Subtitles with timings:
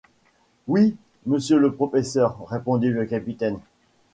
[0.67, 0.95] Oui,
[1.27, 3.59] monsieur le professeur, répondit le capitaine.